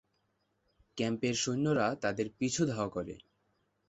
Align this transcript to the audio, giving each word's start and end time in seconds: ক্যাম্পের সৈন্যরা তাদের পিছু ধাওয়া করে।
ক্যাম্পের 0.97 1.35
সৈন্যরা 1.35 1.87
তাদের 2.03 2.27
পিছু 2.39 2.61
ধাওয়া 2.65 2.89
করে। 2.89 3.15